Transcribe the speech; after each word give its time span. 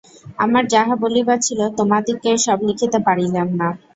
আমার 0.39 0.63
যাহা 0.67 0.93
বলিবার 1.03 1.39
ছিল, 1.41 1.59
তোমাদিগকে 1.77 2.31
সব 2.45 2.59
লিখিতে 2.67 2.99
পারিলাম 3.07 3.47
না। 3.59 3.67